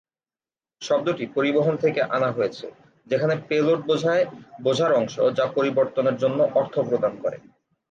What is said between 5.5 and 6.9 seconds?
পরিবহনের জন্য "অর্থ"